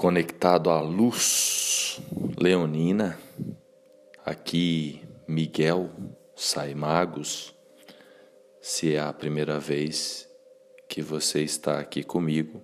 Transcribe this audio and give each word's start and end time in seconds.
conectado 0.00 0.70
à 0.70 0.80
luz 0.80 2.00
leonina, 2.38 3.20
aqui 4.24 5.02
Miguel 5.28 5.90
Saimagos, 6.34 7.54
se 8.62 8.94
é 8.94 8.98
a 8.98 9.12
primeira 9.12 9.60
vez 9.60 10.26
que 10.88 11.02
você 11.02 11.42
está 11.42 11.78
aqui 11.78 12.02
comigo, 12.02 12.62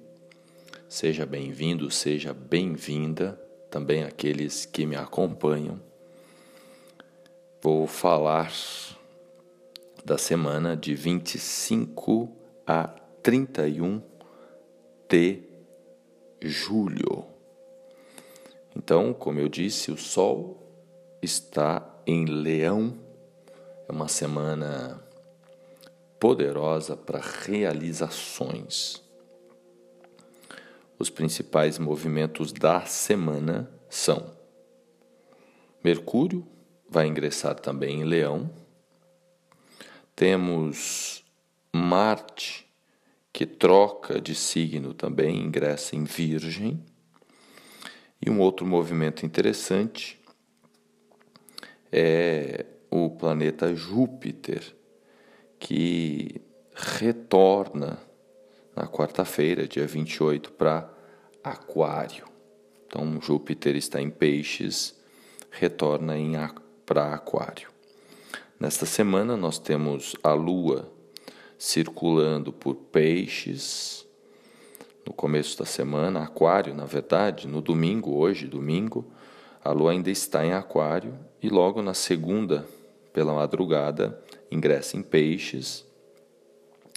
seja 0.88 1.27
bem-vindo, 1.27 1.91
seja 1.91 2.33
bem-vinda, 2.33 3.39
também 3.71 4.03
aqueles 4.03 4.64
que 4.64 4.87
me 4.87 4.96
acompanham. 4.96 5.79
Vou 7.61 7.87
falar 7.87 8.50
da 10.03 10.16
semana 10.16 10.75
de 10.75 10.95
25 10.95 12.34
a 12.66 12.84
31 13.23 14.00
de 15.07 15.46
julho. 16.49 17.25
Então, 18.75 19.14
como 19.14 19.41
eu 19.41 19.49
disse, 19.49 19.91
o 19.91 19.96
Sol 19.96 20.63
está 21.23 21.87
em 22.07 22.25
Leão. 22.25 22.99
É 23.89 23.93
uma 23.93 24.09
semana 24.09 25.03
poderosa 26.21 26.96
para 26.96 27.21
realizações. 27.21 29.03
Os 30.99 31.11
principais 31.11 31.79
movimentos 31.79 32.53
da 32.53 32.83
semana 32.83 33.70
são: 33.89 34.34
Mercúrio 35.84 36.47
vai 36.89 37.06
ingressar 37.06 37.55
também 37.55 38.01
em 38.01 38.05
Leão. 38.05 38.51
Temos 40.15 41.25
Marte 41.73 42.66
que 43.36 43.45
troca 43.45 44.19
de 44.19 44.34
signo 44.34 44.95
também, 44.95 45.36
ingressa 45.42 45.95
em 45.95 46.05
Virgem. 46.05 46.83
E 48.19 48.31
um 48.31 48.41
outro 48.41 48.64
movimento 48.64 49.27
interessante 49.27 50.19
é 51.92 52.64
o 52.91 53.11
planeta 53.11 53.75
Júpiter, 53.75 54.75
que 55.59 56.41
retorna 56.75 57.98
na 58.75 58.87
quarta-feira, 58.87 59.69
dia 59.69 59.87
28, 59.87 60.53
para 60.53 60.91
Aquário. 61.45 62.27
Então, 62.87 63.20
Júpiter 63.20 63.77
está 63.77 64.01
em 64.01 64.09
Peixes, 64.09 64.98
retorna 65.51 66.14
para 66.87 67.12
Aquário. 67.12 67.69
Nesta 68.59 68.87
semana, 68.87 69.37
nós 69.37 69.59
temos 69.59 70.17
a 70.23 70.33
Lua 70.33 70.95
circulando 71.59 72.53
por 72.53 72.75
peixes 72.75 74.07
no 75.07 75.12
começo 75.12 75.59
da 75.59 75.65
semana, 75.65 76.23
aquário, 76.23 76.75
na 76.75 76.85
verdade, 76.85 77.47
no 77.47 77.61
domingo, 77.61 78.17
hoje, 78.17 78.47
domingo, 78.47 79.07
a 79.63 79.71
lua 79.71 79.93
ainda 79.93 80.11
está 80.11 80.45
em 80.45 80.53
aquário 80.53 81.17
e 81.41 81.48
logo 81.48 81.81
na 81.81 81.95
segunda, 81.95 82.67
pela 83.13 83.33
madrugada, 83.33 84.21
ingressa 84.51 84.97
em 84.97 85.03
peixes, 85.03 85.87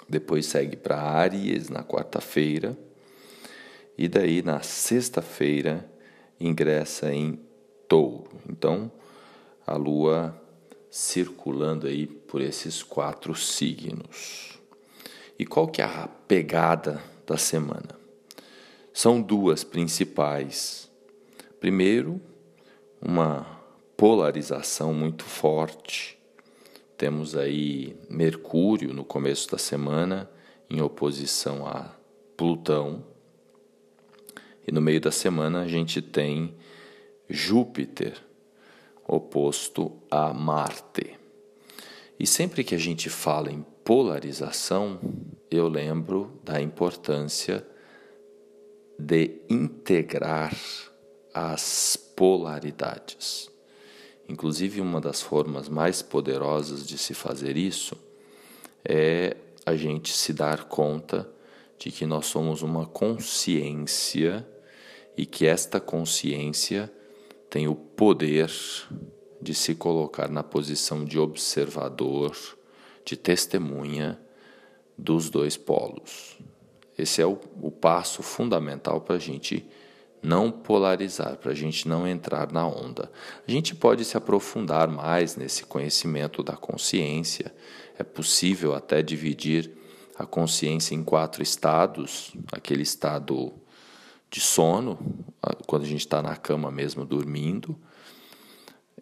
depois 0.08 0.48
segue 0.48 0.76
para 0.76 1.00
Áries 1.00 1.70
na 1.70 1.84
quarta-feira 1.84 2.76
e 3.96 4.08
daí 4.08 4.42
na 4.42 4.62
sexta-feira 4.62 5.88
ingressa 6.40 7.14
em 7.14 7.40
Touro. 7.88 8.32
Então, 8.50 8.92
a 9.68 9.76
lua 9.76 10.36
circulando 10.90 11.88
aí 11.88 12.08
por 12.08 12.42
esses 12.42 12.82
quatro 12.82 13.36
signos. 13.36 14.60
E 15.38 15.46
qual 15.46 15.68
que 15.68 15.82
é 15.82 15.86
a 15.86 16.08
pegada 16.28 17.02
da 17.26 17.38
semana? 17.38 17.98
São 18.92 19.22
duas 19.22 19.64
principais. 19.64 20.90
Primeiro, 21.60 22.20
uma 23.02 23.46
polarização 23.96 24.94
muito 24.94 25.24
forte. 25.24 26.18
Temos 26.98 27.36
aí 27.36 27.96
Mercúrio 28.10 28.94
no 28.94 29.06
começo 29.06 29.50
da 29.50 29.58
semana 29.58 30.30
em 30.70 30.82
oposição 30.82 31.66
a 31.66 31.96
Plutão. 32.36 33.06
E 34.68 34.72
no 34.72 34.82
meio 34.82 35.00
da 35.00 35.12
semana 35.12 35.62
a 35.62 35.68
gente 35.68 36.02
tem 36.02 36.56
Júpiter 37.30 38.18
oposto 39.10 39.92
a 40.10 40.34
Marte. 40.34 41.18
E 42.20 42.28
sempre 42.28 42.64
que 42.64 42.76
a 42.76 42.78
gente 42.78 43.10
fala 43.10 43.52
em 43.52 43.66
polarização, 43.84 45.00
eu 45.50 45.68
lembro 45.68 46.40
da 46.44 46.62
importância 46.62 47.66
de 48.98 49.42
integrar 49.50 50.56
as 51.34 51.98
polaridades. 52.16 53.50
Inclusive, 54.28 54.80
uma 54.80 55.02
das 55.02 55.22
formas 55.22 55.68
mais 55.68 56.02
poderosas 56.02 56.86
de 56.86 56.98
se 56.98 57.14
fazer 57.14 57.58
isso 57.58 57.98
é 58.86 59.36
a 59.66 59.76
gente 59.76 60.16
se 60.16 60.34
dar 60.34 60.66
conta 60.66 61.28
de 61.80 61.92
que 61.92 62.06
nós 62.06 62.28
somos 62.28 62.62
uma 62.62 62.86
consciência 62.86 64.48
e 65.18 65.26
que 65.26 65.48
esta 65.48 65.80
consciência 65.80 66.92
tem 67.50 67.68
o 67.68 67.76
poder 67.76 68.50
de 69.42 69.54
se 69.54 69.74
colocar 69.74 70.30
na 70.30 70.44
posição 70.44 71.04
de 71.04 71.18
observador, 71.18 72.36
de 73.04 73.16
testemunha 73.16 74.20
dos 74.98 75.30
dois 75.30 75.58
polos. 75.58 76.38
Esse 76.98 77.22
é 77.22 77.26
o, 77.26 77.40
o 77.62 77.72
passo 77.72 78.22
fundamental 78.22 79.02
para 79.02 79.16
a 79.16 79.20
gente 79.20 79.66
não 80.22 80.52
polarizar, 80.52 81.38
para 81.38 81.52
a 81.52 81.56
gente 81.56 81.88
não 81.88 82.06
entrar 82.06 82.52
na 82.52 82.68
onda. 82.68 83.10
A 83.48 83.52
gente 83.52 83.74
pode 83.74 84.04
se 84.04 84.18
aprofundar 84.18 84.90
mais 84.90 85.38
nesse 85.38 85.64
conhecimento 85.64 86.44
da 86.44 86.58
consciência, 86.58 87.54
é 87.98 88.04
possível 88.04 88.76
até 88.76 89.02
dividir 89.02 89.72
a 90.18 90.26
consciência 90.26 90.94
em 90.94 91.04
quatro 91.04 91.42
estados: 91.42 92.34
aquele 92.52 92.84
estado 92.84 93.54
de 94.30 94.40
sono, 94.40 94.98
quando 95.66 95.84
a 95.84 95.88
gente 95.88 96.02
está 96.02 96.22
na 96.22 96.36
cama 96.36 96.70
mesmo 96.70 97.06
dormindo. 97.06 97.78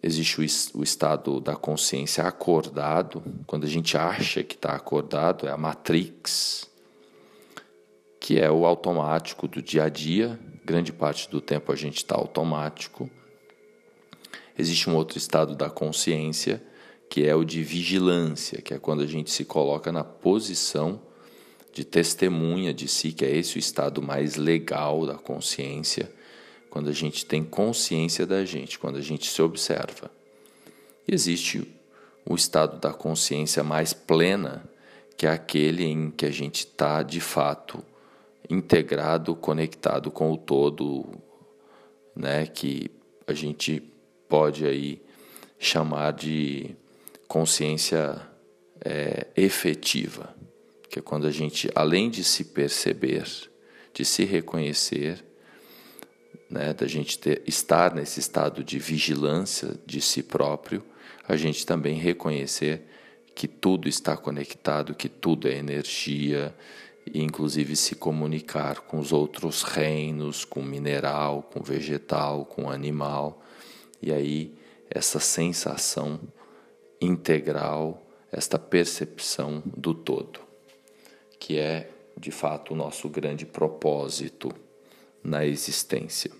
Existe 0.02 0.40
o, 0.40 0.80
o 0.80 0.82
estado 0.82 1.40
da 1.40 1.56
consciência 1.56 2.24
acordado, 2.24 3.22
quando 3.46 3.64
a 3.64 3.68
gente 3.68 3.96
acha 3.96 4.42
que 4.42 4.54
está 4.54 4.72
acordado, 4.72 5.46
é 5.46 5.50
a 5.50 5.56
matrix, 5.56 6.70
que 8.20 8.38
é 8.38 8.50
o 8.50 8.64
automático 8.64 9.48
do 9.48 9.60
dia 9.60 9.84
a 9.84 9.88
dia. 9.88 10.38
Grande 10.64 10.92
parte 10.92 11.28
do 11.28 11.40
tempo 11.40 11.72
a 11.72 11.76
gente 11.76 11.96
está 11.96 12.14
automático. 12.14 13.10
Existe 14.56 14.88
um 14.88 14.94
outro 14.94 15.18
estado 15.18 15.54
da 15.54 15.68
consciência, 15.68 16.62
que 17.10 17.26
é 17.26 17.34
o 17.34 17.44
de 17.44 17.62
vigilância, 17.62 18.60
que 18.60 18.74
é 18.74 18.78
quando 18.78 19.02
a 19.02 19.06
gente 19.06 19.30
se 19.30 19.44
coloca 19.44 19.90
na 19.90 20.04
posição 20.04 21.00
de 21.72 21.84
testemunha 21.84 22.72
de 22.72 22.88
si, 22.88 23.12
que 23.12 23.24
é 23.24 23.36
esse 23.36 23.56
o 23.56 23.58
estado 23.58 24.02
mais 24.02 24.36
legal 24.36 25.06
da 25.06 25.14
consciência, 25.14 26.10
quando 26.70 26.88
a 26.88 26.92
gente 26.92 27.24
tem 27.24 27.44
consciência 27.44 28.26
da 28.26 28.44
gente, 28.44 28.78
quando 28.78 28.96
a 28.96 29.00
gente 29.00 29.28
se 29.30 29.40
observa. 29.40 30.10
E 31.06 31.14
existe 31.14 31.66
o 32.26 32.34
estado 32.34 32.78
da 32.78 32.92
consciência 32.92 33.62
mais 33.62 33.92
plena, 33.92 34.68
que 35.16 35.26
é 35.26 35.30
aquele 35.30 35.84
em 35.84 36.10
que 36.10 36.26
a 36.26 36.30
gente 36.30 36.60
está 36.60 37.02
de 37.02 37.20
fato 37.20 37.82
integrado, 38.50 39.34
conectado 39.34 40.10
com 40.10 40.32
o 40.32 40.36
todo, 40.36 41.06
né, 42.14 42.46
que 42.46 42.90
a 43.26 43.32
gente 43.32 43.82
pode 44.28 44.66
aí 44.66 45.02
chamar 45.58 46.12
de 46.12 46.76
consciência 47.26 48.20
é, 48.84 49.26
efetiva 49.36 50.37
que 50.88 50.98
é 50.98 51.02
quando 51.02 51.26
a 51.26 51.30
gente, 51.30 51.70
além 51.74 52.08
de 52.08 52.24
se 52.24 52.44
perceber, 52.44 53.26
de 53.92 54.04
se 54.04 54.24
reconhecer, 54.24 55.24
né, 56.48 56.72
da 56.72 56.86
gente 56.86 57.18
ter, 57.18 57.42
estar 57.46 57.94
nesse 57.94 58.20
estado 58.20 58.64
de 58.64 58.78
vigilância 58.78 59.78
de 59.84 60.00
si 60.00 60.22
próprio, 60.22 60.82
a 61.26 61.36
gente 61.36 61.66
também 61.66 61.98
reconhecer 61.98 62.86
que 63.34 63.46
tudo 63.46 63.88
está 63.88 64.16
conectado, 64.16 64.94
que 64.94 65.08
tudo 65.08 65.46
é 65.46 65.54
energia, 65.54 66.54
e 67.06 67.22
inclusive 67.22 67.76
se 67.76 67.94
comunicar 67.94 68.80
com 68.80 68.98
os 68.98 69.12
outros 69.12 69.62
reinos, 69.62 70.44
com 70.44 70.62
mineral, 70.62 71.42
com 71.42 71.62
vegetal, 71.62 72.44
com 72.44 72.70
animal, 72.70 73.42
e 74.00 74.12
aí 74.12 74.54
essa 74.90 75.20
sensação 75.20 76.18
integral, 77.00 78.06
esta 78.32 78.58
percepção 78.58 79.62
do 79.64 79.94
todo 79.94 80.47
que 81.38 81.58
é 81.58 81.90
de 82.16 82.30
fato 82.30 82.74
o 82.74 82.76
nosso 82.76 83.08
grande 83.08 83.46
propósito 83.46 84.52
na 85.22 85.44
existência. 85.44 86.30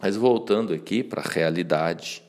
Mas 0.00 0.16
voltando 0.16 0.72
aqui 0.72 1.02
para 1.02 1.22
a 1.22 1.28
realidade, 1.28 2.22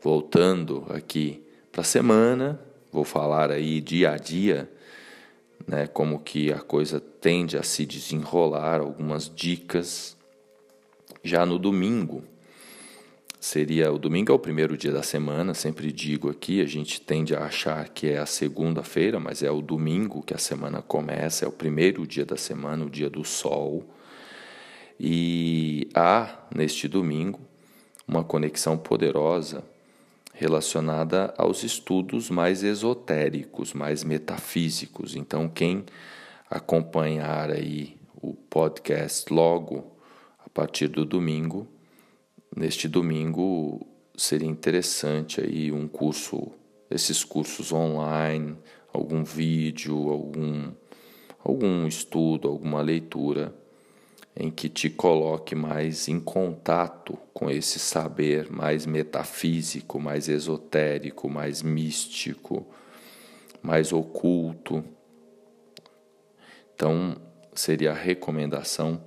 voltando 0.00 0.86
aqui 0.90 1.42
para 1.70 1.82
a 1.82 1.84
semana, 1.84 2.60
vou 2.92 3.04
falar 3.04 3.50
aí 3.50 3.80
dia 3.80 4.12
a 4.12 4.16
dia, 4.16 4.70
né, 5.66 5.86
como 5.86 6.20
que 6.20 6.52
a 6.52 6.58
coisa 6.58 7.00
tende 7.00 7.56
a 7.56 7.62
se 7.62 7.84
desenrolar, 7.84 8.80
algumas 8.80 9.28
dicas. 9.32 10.16
Já 11.22 11.44
no 11.44 11.58
domingo, 11.58 12.22
seria 13.46 13.92
o 13.92 13.98
domingo 13.98 14.32
é 14.32 14.34
o 14.34 14.40
primeiro 14.40 14.76
dia 14.76 14.90
da 14.90 15.04
semana, 15.04 15.54
sempre 15.54 15.92
digo 15.92 16.28
aqui, 16.28 16.60
a 16.60 16.66
gente 16.66 17.00
tende 17.00 17.32
a 17.32 17.44
achar 17.44 17.88
que 17.90 18.08
é 18.08 18.18
a 18.18 18.26
segunda-feira, 18.26 19.20
mas 19.20 19.40
é 19.40 19.48
o 19.48 19.62
domingo 19.62 20.20
que 20.20 20.34
a 20.34 20.38
semana 20.38 20.82
começa, 20.82 21.44
é 21.44 21.48
o 21.48 21.52
primeiro 21.52 22.04
dia 22.04 22.26
da 22.26 22.36
semana, 22.36 22.84
o 22.84 22.90
dia 22.90 23.08
do 23.08 23.22
sol. 23.22 23.84
E 24.98 25.88
há 25.94 26.40
neste 26.52 26.88
domingo 26.88 27.38
uma 28.06 28.24
conexão 28.24 28.76
poderosa 28.76 29.62
relacionada 30.34 31.32
aos 31.38 31.62
estudos 31.62 32.28
mais 32.28 32.64
esotéricos, 32.64 33.72
mais 33.72 34.02
metafísicos. 34.02 35.14
Então, 35.14 35.48
quem 35.48 35.84
acompanhar 36.50 37.52
aí 37.52 37.96
o 38.20 38.34
podcast 38.34 39.32
logo 39.32 39.92
a 40.44 40.48
partir 40.48 40.88
do 40.88 41.04
domingo, 41.04 41.75
neste 42.54 42.88
domingo 42.88 43.86
seria 44.16 44.48
interessante 44.48 45.40
aí 45.40 45.72
um 45.72 45.86
curso, 45.86 46.52
esses 46.90 47.24
cursos 47.24 47.72
online, 47.72 48.56
algum 48.92 49.24
vídeo, 49.24 50.10
algum 50.10 50.72
algum 51.46 51.86
estudo, 51.86 52.48
alguma 52.48 52.80
leitura 52.80 53.54
em 54.34 54.50
que 54.50 54.68
te 54.68 54.90
coloque 54.90 55.54
mais 55.54 56.08
em 56.08 56.18
contato 56.20 57.16
com 57.32 57.48
esse 57.48 57.78
saber 57.78 58.50
mais 58.50 58.84
metafísico, 58.84 60.00
mais 60.00 60.28
esotérico, 60.28 61.30
mais 61.30 61.62
místico, 61.62 62.66
mais 63.62 63.92
oculto. 63.92 64.84
Então, 66.74 67.16
seria 67.54 67.92
a 67.92 67.94
recomendação 67.94 69.00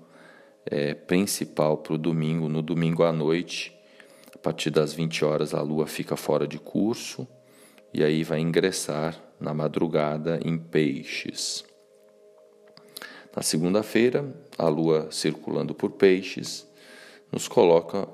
é, 0.65 0.93
principal 0.93 1.77
para 1.77 1.93
o 1.93 1.97
domingo. 1.97 2.47
No 2.47 2.61
domingo 2.61 3.03
à 3.03 3.11
noite, 3.11 3.75
a 4.33 4.37
partir 4.37 4.69
das 4.69 4.93
20 4.93 5.25
horas, 5.25 5.53
a 5.53 5.61
lua 5.61 5.87
fica 5.87 6.15
fora 6.15 6.47
de 6.47 6.57
curso 6.57 7.27
e 7.93 8.03
aí 8.03 8.23
vai 8.23 8.39
ingressar 8.39 9.21
na 9.39 9.53
madrugada 9.53 10.39
em 10.43 10.57
peixes. 10.57 11.63
Na 13.35 13.41
segunda-feira, 13.41 14.33
a 14.57 14.67
lua 14.67 15.07
circulando 15.11 15.73
por 15.73 15.91
peixes 15.91 16.67
nos 17.31 17.47
coloca 17.47 18.07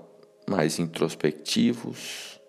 mais 0.48 0.78
introspectivos, 0.80 2.40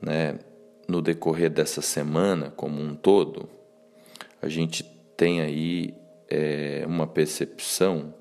né? 0.00 0.38
No 0.86 1.00
decorrer 1.00 1.48
dessa 1.48 1.80
semana 1.80 2.50
como 2.50 2.82
um 2.82 2.94
todo, 2.94 3.48
a 4.42 4.48
gente 4.48 4.84
tem 5.16 5.40
aí 5.40 5.94
é, 6.28 6.84
uma 6.86 7.06
percepção 7.06 8.12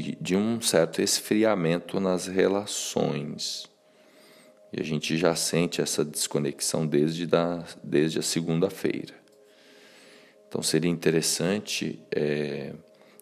de, 0.00 0.16
de 0.18 0.34
um 0.34 0.58
certo 0.60 1.02
esfriamento 1.02 2.00
nas 2.00 2.26
relações. 2.26 3.70
E 4.72 4.80
a 4.80 4.84
gente 4.84 5.18
já 5.18 5.34
sente 5.34 5.82
essa 5.82 6.02
desconexão 6.02 6.86
desde, 6.86 7.26
da, 7.26 7.62
desde 7.84 8.18
a 8.18 8.22
segunda-feira. 8.22 9.14
Então 10.48 10.62
seria 10.62 10.90
interessante 10.90 12.00
é, 12.10 12.72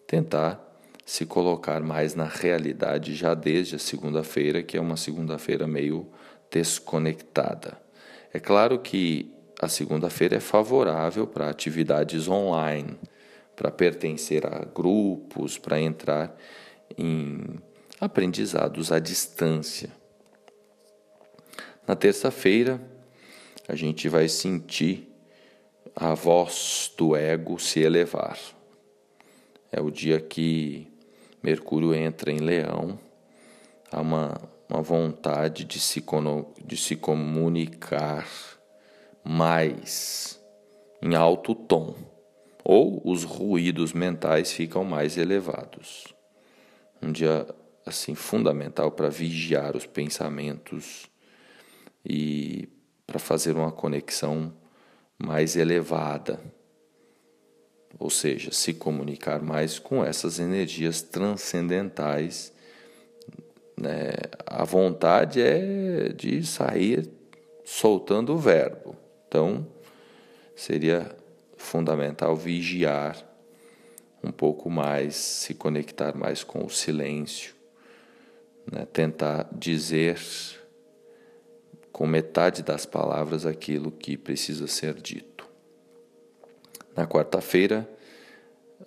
tentar 0.07 0.65
se 1.05 1.25
colocar 1.25 1.81
mais 1.81 2.15
na 2.15 2.25
realidade 2.25 3.15
já 3.15 3.33
desde 3.33 3.75
a 3.75 3.79
segunda-feira, 3.79 4.63
que 4.63 4.77
é 4.77 4.81
uma 4.81 4.95
segunda-feira 4.95 5.67
meio 5.67 6.07
desconectada. 6.49 7.77
É 8.33 8.39
claro 8.39 8.79
que 8.79 9.33
a 9.61 9.67
segunda-feira 9.67 10.37
é 10.37 10.39
favorável 10.39 11.27
para 11.27 11.49
atividades 11.49 12.29
online, 12.29 12.97
para 13.57 13.69
pertencer 13.69 14.45
a 14.45 14.63
grupos, 14.65 15.57
para 15.57 15.79
entrar 15.81 16.35
em 16.97 17.59
aprendizados 17.99 18.91
à 18.91 18.99
distância. 18.99 19.91
Na 21.87 21.95
terça-feira, 21.95 22.81
a 23.67 23.75
gente 23.75 24.09
vai 24.09 24.27
sentir 24.27 25.07
a 25.95 26.13
voz 26.13 26.91
do 26.97 27.15
ego 27.15 27.59
se 27.59 27.79
elevar. 27.79 28.39
É 29.71 29.79
o 29.79 29.91
dia 29.91 30.19
que 30.19 30.87
Mercúrio 31.43 31.93
entra 31.93 32.31
em 32.31 32.39
Leão, 32.39 32.99
há 33.91 34.01
uma, 34.01 34.41
uma 34.69 34.81
vontade 34.81 35.63
de 35.63 35.79
se, 35.79 36.03
de 36.65 36.77
se 36.77 36.95
comunicar 36.95 38.27
mais 39.23 40.41
em 41.01 41.15
alto 41.15 41.55
tom, 41.55 41.95
ou 42.63 43.01
os 43.05 43.23
ruídos 43.23 43.93
mentais 43.93 44.51
ficam 44.51 44.83
mais 44.83 45.17
elevados. 45.17 46.13
Um 47.01 47.11
dia 47.11 47.47
assim 47.85 48.15
fundamental 48.15 48.91
para 48.91 49.09
vigiar 49.09 49.75
os 49.75 49.85
pensamentos 49.85 51.09
e 52.05 52.69
para 53.05 53.19
fazer 53.19 53.55
uma 53.55 53.71
conexão 53.71 54.53
mais 55.17 55.55
elevada, 55.55 56.39
ou 57.99 58.09
seja, 58.09 58.51
se 58.51 58.73
comunicar 58.73 59.41
mais 59.41 59.77
com 59.77 60.03
essas 60.03 60.39
energias 60.39 61.01
transcendentais. 61.01 62.53
Né? 63.77 64.11
A 64.45 64.63
vontade 64.63 65.41
é 65.41 66.09
de 66.09 66.43
sair 66.45 67.09
soltando 67.65 68.33
o 68.33 68.37
verbo. 68.37 68.95
Então, 69.27 69.67
seria 70.55 71.15
fundamental 71.57 72.35
vigiar 72.35 73.30
um 74.23 74.31
pouco 74.31 74.69
mais, 74.69 75.15
se 75.15 75.53
conectar 75.53 76.15
mais 76.15 76.43
com 76.43 76.65
o 76.65 76.69
silêncio, 76.69 77.55
né? 78.71 78.85
tentar 78.91 79.49
dizer 79.51 80.19
com 81.91 82.05
metade 82.05 82.63
das 82.63 82.85
palavras 82.85 83.45
aquilo 83.45 83.91
que 83.91 84.17
precisa 84.17 84.67
ser 84.67 84.95
dito. 84.95 85.47
Na 86.95 87.07
quarta-feira, 87.07 87.89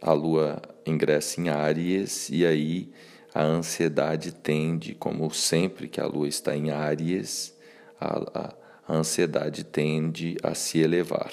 a 0.01 0.13
lua 0.13 0.61
ingressa 0.87 1.41
em 1.41 1.49
Áries 1.49 2.29
e 2.29 2.45
aí 2.45 2.93
a 3.35 3.43
ansiedade 3.43 4.33
tende, 4.33 4.95
como 4.95 5.31
sempre 5.31 5.89
que 5.89 6.01
a 6.01 6.07
lua 6.07 6.29
está 6.29 6.57
em 6.57 6.71
Áries, 6.71 7.57
a, 8.01 8.39
a, 8.39 8.55
a 8.87 8.95
ansiedade 8.95 9.65
tende 9.65 10.37
a 10.43 10.55
se 10.55 10.81
elevar. 10.81 11.33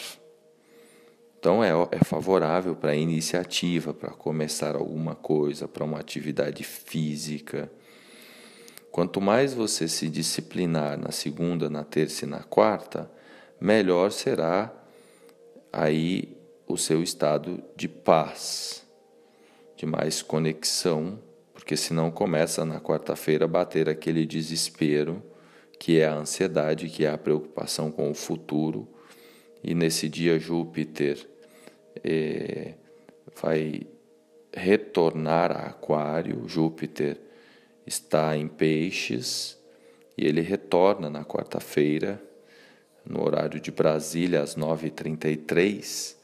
Então 1.42 1.64
é, 1.64 1.72
é 1.90 2.04
favorável 2.04 2.76
para 2.76 2.96
iniciativa, 2.96 3.96
para 3.96 4.12
começar 4.12 4.76
alguma 4.76 5.16
coisa, 5.16 5.68
para 5.68 5.84
uma 5.84 6.00
atividade 6.00 6.64
física. 6.64 7.68
Quanto 8.92 9.20
mais 9.20 9.52
você 9.52 9.88
se 9.88 10.08
disciplinar 10.08 11.00
na 11.00 11.12
segunda, 11.12 11.68
na 11.68 11.84
terça 11.84 12.26
e 12.26 12.28
na 12.28 12.44
quarta, 12.44 13.10
melhor 13.60 14.12
será 14.12 14.72
aí 15.74 16.38
o 16.68 16.78
seu 16.78 17.02
estado 17.02 17.64
de 17.76 17.88
paz, 17.88 18.86
de 19.76 19.88
mais 19.88 20.22
conexão, 20.22 21.18
porque 21.56 21.76
senão 21.76 22.12
começa 22.12 22.64
na 22.64 22.80
quarta-feira 22.80 23.46
a 23.46 23.48
bater 23.48 23.90
aquele 23.90 24.28
desespero, 24.28 25.24
que 25.80 26.00
é 26.00 26.06
a 26.06 26.14
ansiedade, 26.14 26.88
que 26.88 27.04
é 27.04 27.10
a 27.10 27.18
preocupação 27.18 27.90
com 27.92 28.12
o 28.12 28.14
futuro, 28.14 28.88
e 29.64 29.74
nesse 29.74 30.08
dia 30.08 30.38
Júpiter 30.38 31.31
é, 32.04 32.74
vai 33.42 33.82
retornar 34.54 35.52
a 35.52 35.68
Aquário, 35.68 36.48
Júpiter 36.48 37.18
está 37.86 38.36
em 38.36 38.48
Peixes 38.48 39.58
e 40.18 40.26
ele 40.26 40.42
retorna 40.42 41.10
na 41.10 41.24
quarta-feira, 41.24 42.22
no 43.06 43.26
horário 43.26 43.60
de 43.60 43.72
Brasília, 43.72 44.42
às 44.42 44.56
9h33. 44.56 46.16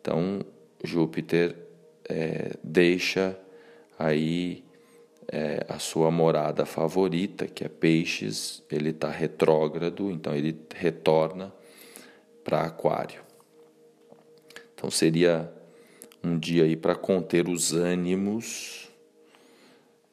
Então, 0.00 0.40
Júpiter 0.84 1.56
é, 2.08 2.52
deixa 2.62 3.38
aí 3.98 4.64
é, 5.28 5.64
a 5.68 5.78
sua 5.78 6.10
morada 6.10 6.66
favorita, 6.66 7.46
que 7.46 7.64
é 7.64 7.68
Peixes, 7.68 8.62
ele 8.70 8.90
está 8.90 9.10
retrógrado, 9.10 10.10
então 10.10 10.34
ele 10.34 10.58
retorna 10.74 11.52
para 12.44 12.62
Aquário. 12.62 13.22
Então 14.82 14.90
seria 14.90 15.48
um 16.24 16.36
dia 16.36 16.64
aí 16.64 16.74
para 16.74 16.96
conter 16.96 17.48
os 17.48 17.72
ânimos 17.72 18.90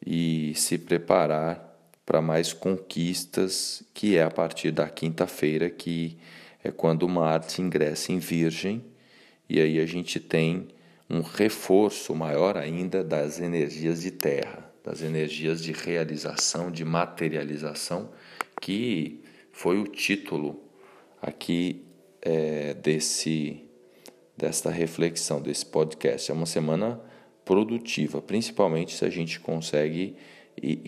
e 0.05 0.53
se 0.53 0.77
preparar 0.77 1.75
para 2.05 2.21
mais 2.21 2.53
conquistas, 2.53 3.81
que 3.95 4.15
é 4.15 4.21
a 4.21 4.29
partir 4.29 4.69
da 4.69 4.87
quinta-feira, 4.87 5.71
que 5.71 6.19
é 6.63 6.69
quando 6.69 7.09
Marte 7.09 7.63
ingressa 7.63 8.11
em 8.11 8.19
Virgem, 8.19 8.85
e 9.49 9.59
aí 9.59 9.79
a 9.79 9.87
gente 9.87 10.19
tem 10.19 10.67
um 11.09 11.21
reforço 11.21 12.13
maior 12.13 12.55
ainda 12.55 13.03
das 13.03 13.39
energias 13.39 14.03
de 14.03 14.11
terra, 14.11 14.71
das 14.83 15.01
energias 15.01 15.63
de 15.63 15.71
realização, 15.71 16.69
de 16.69 16.85
materialização, 16.85 18.11
que 18.61 19.23
foi 19.51 19.79
o 19.79 19.87
título 19.87 20.61
aqui 21.23 21.83
é, 22.21 22.75
desse 22.75 23.67
desta 24.39 24.71
reflexão, 24.71 25.41
desse 25.41 25.65
podcast. 25.65 26.31
É 26.31 26.33
uma 26.33 26.45
semana 26.45 26.99
produtiva, 27.43 28.21
principalmente 28.21 28.95
se 28.95 29.03
a 29.03 29.09
gente 29.09 29.39
consegue 29.39 30.15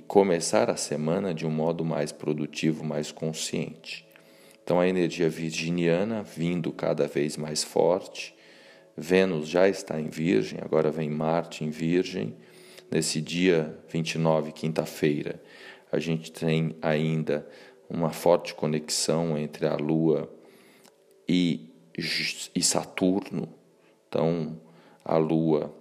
começar 0.07 0.69
a 0.69 0.77
semana 0.77 1.33
de 1.33 1.45
um 1.45 1.51
modo 1.51 1.83
mais 1.83 2.11
produtivo, 2.11 2.83
mais 2.83 3.11
consciente. 3.11 4.07
Então 4.63 4.79
a 4.79 4.87
energia 4.87 5.29
virginiana 5.29 6.23
vindo 6.23 6.71
cada 6.71 7.07
vez 7.07 7.35
mais 7.35 7.63
forte. 7.63 8.33
Vênus 8.95 9.49
já 9.49 9.67
está 9.67 9.99
em 9.99 10.07
Virgem, 10.07 10.59
agora 10.61 10.89
vem 10.89 11.09
Marte 11.09 11.65
em 11.65 11.69
Virgem. 11.69 12.35
Nesse 12.89 13.21
dia 13.21 13.77
29, 13.89 14.51
quinta-feira, 14.51 15.41
a 15.91 15.99
gente 15.99 16.31
tem 16.31 16.75
ainda 16.81 17.47
uma 17.89 18.11
forte 18.11 18.53
conexão 18.53 19.37
entre 19.37 19.65
a 19.65 19.75
Lua 19.75 20.29
e, 21.27 21.70
e 21.97 22.63
Saturno. 22.63 23.49
Então, 24.07 24.59
a 25.03 25.17
Lua 25.17 25.73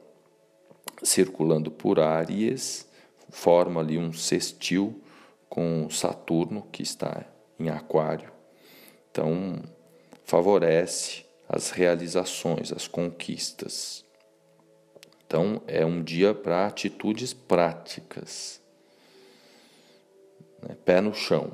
circulando 1.03 1.71
por 1.71 1.99
Áries 2.01 2.89
forma 3.31 3.81
ali 3.81 3.97
um 3.97 4.13
sextil 4.13 5.01
com 5.49 5.89
Saturno, 5.91 6.67
que 6.71 6.83
está 6.83 7.25
em 7.59 7.69
Aquário. 7.69 8.33
Então, 9.11 9.63
favorece 10.25 11.25
as 11.49 11.71
realizações, 11.71 12.73
as 12.73 12.87
conquistas. 12.87 14.05
Então, 15.27 15.63
é 15.67 15.85
um 15.85 16.03
dia 16.03 16.35
para 16.35 16.67
atitudes 16.67 17.33
práticas. 17.33 18.61
Né? 20.63 20.77
Pé 20.85 21.01
no 21.01 21.15
chão. 21.15 21.53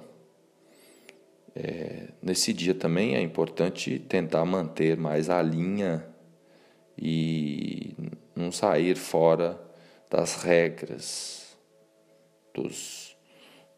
Nesse 2.26 2.52
dia 2.52 2.74
também 2.74 3.14
é 3.14 3.20
importante 3.20 4.00
tentar 4.00 4.44
manter 4.44 4.96
mais 4.96 5.30
a 5.30 5.40
linha 5.40 6.04
e 6.98 7.94
não 8.34 8.50
sair 8.50 8.96
fora 8.96 9.56
das 10.10 10.42
regras, 10.42 11.56
dos, 12.52 13.16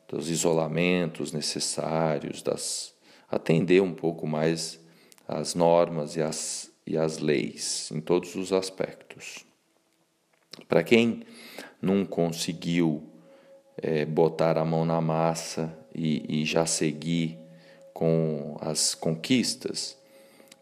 dos 0.08 0.30
isolamentos 0.30 1.30
necessários, 1.30 2.40
das, 2.40 2.94
atender 3.30 3.82
um 3.82 3.92
pouco 3.92 4.26
mais 4.26 4.82
as 5.28 5.54
normas 5.54 6.16
e 6.16 6.22
as, 6.22 6.72
e 6.86 6.96
as 6.96 7.18
leis 7.18 7.90
em 7.92 8.00
todos 8.00 8.34
os 8.34 8.50
aspectos. 8.50 9.44
Para 10.66 10.82
quem 10.82 11.22
não 11.82 12.02
conseguiu 12.06 13.12
é, 13.76 14.06
botar 14.06 14.56
a 14.56 14.64
mão 14.64 14.86
na 14.86 15.02
massa 15.02 15.78
e, 15.94 16.40
e 16.40 16.46
já 16.46 16.64
seguir 16.64 17.46
com 17.98 18.56
as 18.60 18.94
conquistas, 18.94 19.98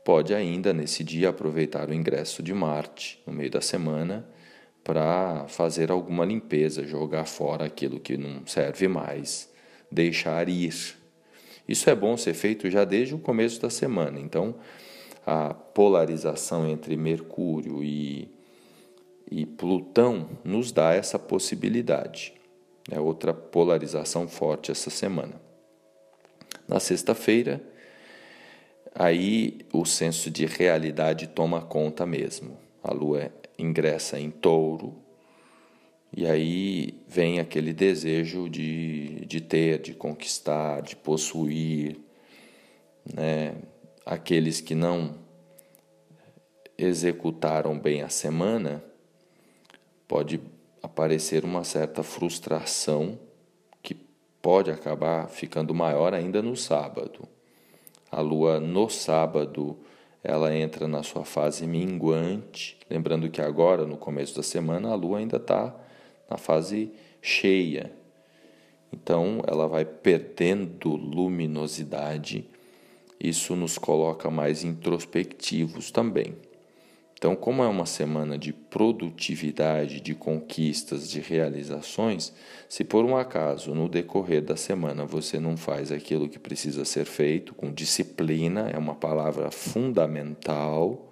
pode 0.03 0.33
ainda 0.33 0.73
nesse 0.73 1.05
dia 1.05 1.29
aproveitar 1.29 1.91
o 1.91 1.93
ingresso 1.93 2.43
de 2.43 2.55
Marte 2.55 3.23
no 3.27 3.33
meio 3.35 3.51
da 3.51 3.61
semana 3.61 4.27
para 4.83 5.45
fazer 5.47 5.91
alguma 5.91 6.25
limpeza, 6.25 6.87
jogar 6.87 7.27
fora 7.27 7.67
aquilo 7.67 8.01
que 8.01 8.17
não 8.17 8.47
serve 8.47 8.89
mais, 8.89 9.53
deixar 9.93 10.49
ir. 10.49 10.97
Isso 11.69 11.91
é 11.91 11.95
bom 11.95 12.17
ser 12.17 12.33
feito 12.33 12.71
já 12.71 12.87
desde 12.87 13.15
o 13.15 13.19
começo 13.19 13.61
da 13.61 13.69
semana. 13.69 14.19
Então, 14.19 14.55
a 15.27 15.53
polarização 15.53 16.67
entre 16.67 16.97
Mercúrio 16.97 17.85
e, 17.85 18.31
e 19.31 19.45
Plutão 19.45 20.27
nos 20.43 20.73
dá 20.73 20.95
essa 20.95 21.19
possibilidade. 21.19 22.33
É 22.91 22.99
outra 22.99 23.35
polarização 23.35 24.27
forte 24.27 24.71
essa 24.71 24.89
semana. 24.89 25.45
Na 26.69 26.81
sexta-feira, 26.81 27.63
aí 28.95 29.59
o 29.73 29.85
senso 29.85 30.31
de 30.31 30.47
realidade 30.47 31.29
toma 31.29 31.63
conta 31.63 32.05
mesmo. 32.05 32.59
A 32.83 32.93
lua 32.93 33.31
ingressa 33.59 34.19
em 34.19 34.31
touro, 34.31 35.07
e 36.17 36.27
aí 36.27 37.03
vem 37.07 37.41
aquele 37.41 37.73
desejo 37.73 38.49
de, 38.49 39.25
de 39.27 39.41
ter, 39.41 39.81
de 39.81 39.93
conquistar, 39.93 40.81
de 40.81 40.97
possuir. 40.97 41.99
Né? 43.15 43.55
Aqueles 44.05 44.61
que 44.61 44.75
não 44.75 45.19
executaram 46.79 47.79
bem 47.79 48.03
a 48.03 48.09
semana, 48.09 48.83
pode 50.07 50.41
aparecer 50.83 51.45
uma 51.45 51.65
certa 51.65 52.03
frustração 52.03 53.19
pode 54.41 54.71
acabar 54.71 55.29
ficando 55.29 55.75
maior 55.75 56.15
ainda 56.15 56.41
no 56.43 56.57
sábado. 56.57 57.29
A 58.11 58.21
lua 58.21 58.61
no 58.61 58.89
sábado 58.89 59.77
ela 60.23 60.53
entra 60.53 60.89
na 60.89 61.05
sua 61.05 61.25
fase 61.25 61.69
minguante, 61.69 62.77
lembrando 62.91 63.31
que 63.31 63.41
agora, 63.41 63.87
no 63.87 63.97
começo 63.97 64.35
da 64.35 64.43
semana, 64.43 64.91
a 64.91 64.95
lua 64.97 65.19
ainda 65.19 65.37
está 65.37 65.73
na 66.29 66.37
fase 66.37 66.91
cheia. 67.23 67.93
Então, 68.93 69.41
ela 69.47 69.69
vai 69.69 69.85
perdendo 69.85 70.97
luminosidade. 70.97 72.45
Isso 73.21 73.55
nos 73.55 73.79
coloca 73.79 74.29
mais 74.29 74.65
introspectivos 74.65 75.93
também. 75.93 76.35
Então, 77.19 77.35
como 77.35 77.63
é 77.63 77.67
uma 77.67 77.87
semana 77.87 78.37
de 78.37 78.53
produtividade, 78.53 80.03
de 80.03 80.15
conquistas, 80.15 81.09
de 81.09 81.19
realizações, 81.19 82.31
se 82.69 82.85
por 82.85 83.07
um 83.07 83.17
acaso 83.17 83.75
no 83.75 83.89
decorrer 83.89 84.43
da 84.43 84.55
semana 84.55 85.07
você 85.07 85.41
não 85.41 85.57
faz 85.57 85.91
aquilo 85.91 86.29
que 86.29 86.39
precisa 86.39 86.85
ser 86.85 87.07
feito 87.07 87.55
com 87.55 87.73
disciplina, 87.73 88.69
é 88.69 88.77
uma 88.77 88.95
palavra 88.95 89.51
fundamental. 89.51 91.11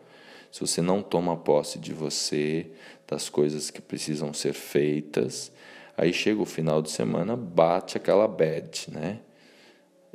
Se 0.53 0.61
você 0.61 0.83
não 0.83 1.03
toma 1.03 1.39
posse 1.39 1.79
de 1.79 1.95
você, 1.95 2.67
das 3.09 3.31
coisas 3.31 3.71
que 3.71 3.81
precisam 3.81 4.35
ser 4.35 4.53
feitas, 4.53 5.51
aí 5.97 6.13
chega 6.13 6.43
o 6.43 6.47
final 6.47 6.83
de 6.83 6.91
semana, 6.91 7.35
bate 7.35 7.97
aquela 7.97 8.29
bad, 8.29 8.91
né? 8.93 9.21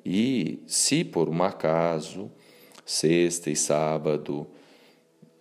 E 0.05 0.61
se 0.67 1.03
por 1.03 1.27
um 1.27 1.41
acaso, 1.41 2.31
sexta 2.85 3.49
e 3.49 3.55
sábado, 3.55 4.47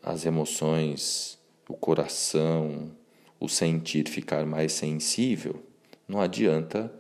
as 0.03 0.25
emoções, 0.25 1.39
o 1.69 1.75
coração, 1.75 2.91
o 3.39 3.49
sentir 3.49 4.09
ficar 4.09 4.45
mais 4.47 4.73
sensível, 4.73 5.63
não 6.07 6.21
adianta 6.21 6.93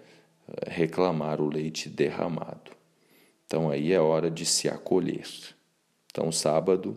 eh, 0.48 0.70
reclamar 0.70 1.40
o 1.40 1.48
leite 1.48 1.88
derramado. 1.88 2.72
Então 3.46 3.70
aí 3.70 3.92
é 3.92 4.00
hora 4.00 4.30
de 4.30 4.44
se 4.44 4.68
acolher. 4.68 5.26
Então 6.10 6.30
sábado 6.30 6.96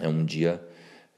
é 0.00 0.08
um 0.08 0.24
dia 0.24 0.62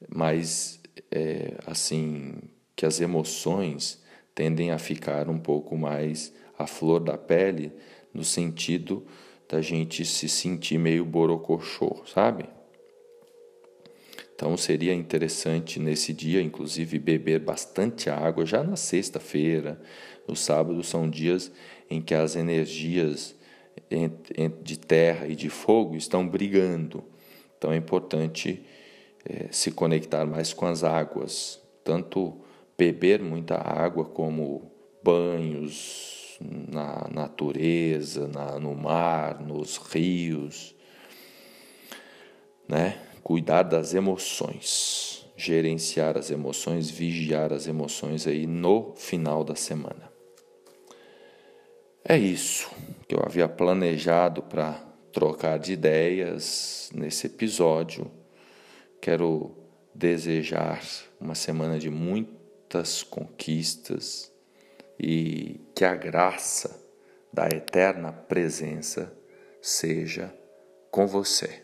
mais 0.08 0.80
é, 1.10 1.56
assim 1.66 2.34
que 2.76 2.84
as 2.84 3.00
emoções 3.00 4.02
tendem 4.34 4.70
a 4.70 4.78
ficar 4.78 5.28
um 5.28 5.38
pouco 5.38 5.76
mais 5.76 6.34
à 6.58 6.66
flor 6.66 7.00
da 7.00 7.16
pele 7.16 7.72
no 8.12 8.24
sentido 8.24 9.06
da 9.48 9.60
gente 9.60 10.04
se 10.04 10.28
sentir 10.28 10.78
meio 10.78 11.04
borocochô, 11.04 12.02
sabe? 12.06 12.46
Então 14.34 14.56
seria 14.56 14.92
interessante 14.92 15.78
nesse 15.78 16.12
dia, 16.12 16.42
inclusive, 16.42 16.98
beber 16.98 17.38
bastante 17.38 18.10
água 18.10 18.44
já 18.44 18.62
na 18.64 18.76
sexta-feira. 18.76 19.80
No 20.26 20.34
sábado 20.34 20.82
são 20.82 21.08
dias 21.08 21.52
em 21.88 22.00
que 22.00 22.14
as 22.14 22.34
energias 22.34 23.36
de 24.62 24.78
terra 24.78 25.26
e 25.28 25.36
de 25.36 25.48
fogo 25.48 25.96
estão 25.96 26.26
brigando. 26.26 27.04
Então 27.56 27.72
é 27.72 27.76
importante 27.76 28.64
é, 29.24 29.48
se 29.50 29.70
conectar 29.70 30.26
mais 30.26 30.52
com 30.52 30.66
as 30.66 30.82
águas, 30.82 31.60
tanto 31.82 32.36
beber 32.76 33.22
muita 33.22 33.56
água 33.56 34.04
como 34.04 34.70
banhos 35.02 36.38
na 36.40 37.08
natureza, 37.12 38.26
na, 38.28 38.58
no 38.58 38.74
mar, 38.74 39.40
nos 39.40 39.76
rios, 39.76 40.74
né? 42.68 42.98
Cuidar 43.24 43.62
das 43.62 43.94
emoções, 43.94 45.26
gerenciar 45.34 46.18
as 46.18 46.30
emoções, 46.30 46.90
vigiar 46.90 47.54
as 47.54 47.66
emoções 47.66 48.26
aí 48.26 48.46
no 48.46 48.94
final 48.96 49.42
da 49.42 49.56
semana. 49.56 50.12
É 52.04 52.18
isso 52.18 52.70
que 53.08 53.14
eu 53.14 53.22
havia 53.24 53.48
planejado 53.48 54.42
para 54.42 54.74
trocar 55.10 55.58
de 55.58 55.72
ideias 55.72 56.90
nesse 56.94 57.26
episódio. 57.26 58.10
Quero 59.00 59.56
desejar 59.94 60.82
uma 61.18 61.34
semana 61.34 61.78
de 61.78 61.88
muitas 61.88 63.02
conquistas 63.02 64.30
e 65.00 65.62
que 65.74 65.84
a 65.84 65.94
graça 65.94 66.78
da 67.32 67.46
eterna 67.46 68.12
presença 68.12 69.10
seja 69.62 70.30
com 70.90 71.06
você. 71.06 71.63